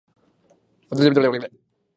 [0.89, 1.51] 渡島当別駅